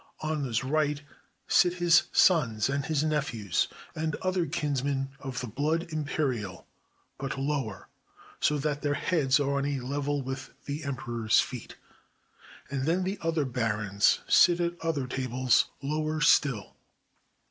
[0.21, 0.99] On this right
[1.47, 6.65] sit his sons and his nephews, and other kinsmen of the blood imperial,
[7.19, 7.87] but lower,
[8.39, 11.75] so that their heads are on a level with the emperor's feet.
[12.71, 16.75] And then the other barons sit at other tables lower still.